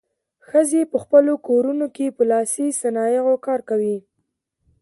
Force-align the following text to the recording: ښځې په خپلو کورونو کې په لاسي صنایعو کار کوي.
ښځې 0.47 0.81
په 0.91 0.97
خپلو 1.03 1.33
کورونو 1.47 1.85
کې 1.95 2.15
په 2.17 2.23
لاسي 2.31 2.67
صنایعو 2.81 3.35
کار 3.45 3.59
کوي. 3.69 3.97